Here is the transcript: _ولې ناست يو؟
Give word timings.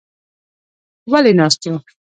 _ولې 1.09 1.33
ناست 1.39 1.61
يو؟ 1.67 1.75